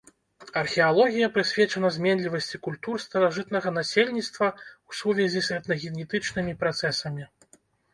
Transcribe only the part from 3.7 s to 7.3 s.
насельніцтва ў сувязі з этнагенетычнымі працэсамі.